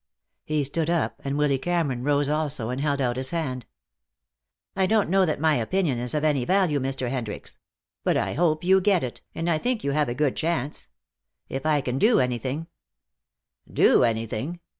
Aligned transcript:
He 0.43 0.63
stood 0.63 0.89
up, 0.89 1.21
and 1.23 1.37
Willy 1.37 1.59
Cameron 1.59 2.01
rose 2.01 2.27
also 2.27 2.71
and 2.71 2.81
held 2.81 3.01
out 3.01 3.17
his 3.17 3.29
hand. 3.29 3.67
"I 4.75 4.87
don't 4.87 5.11
know 5.11 5.27
that 5.27 5.39
my 5.39 5.57
opinion 5.57 5.99
is 5.99 6.15
of 6.15 6.23
any 6.23 6.43
value, 6.43 6.79
Mr. 6.79 7.09
Hendricks. 7.11 7.59
But 8.03 8.17
I 8.17 8.33
hope 8.33 8.63
you 8.63 8.81
get 8.81 9.03
it, 9.03 9.21
and 9.35 9.47
I 9.47 9.59
think 9.59 9.83
you 9.83 9.91
have 9.91 10.09
a 10.09 10.15
good 10.15 10.35
chance. 10.35 10.87
If 11.49 11.67
I 11.67 11.81
can 11.81 11.99
do 11.99 12.19
anything" 12.19 12.65
"Do 13.83 14.03
anything! 14.03 14.59